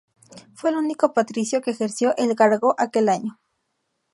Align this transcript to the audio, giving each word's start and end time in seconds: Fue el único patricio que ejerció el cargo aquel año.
Fue 0.55 0.71
el 0.71 0.77
único 0.77 1.13
patricio 1.13 1.61
que 1.61 1.69
ejerció 1.69 2.17
el 2.17 2.33
cargo 2.35 2.73
aquel 2.79 3.07
año. 3.07 3.39